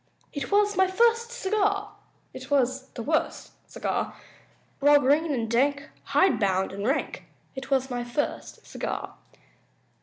It 0.33 0.51
was 0.51 0.75
my 0.75 0.87
first 0.87 1.31
cigar! 1.31 1.93
It 2.33 2.49
was 2.49 2.87
the 2.95 3.03
worst 3.03 3.51
cigar! 3.69 4.15
Raw, 4.79 4.97
green 4.97 5.31
and 5.31 5.47
dank, 5.47 5.91
hide 6.05 6.39
bound 6.39 6.71
and 6.73 6.87
rank 6.87 7.25
It 7.53 7.69
was 7.69 7.91
my 7.91 8.03
first 8.03 8.65
cigar! 8.65 9.13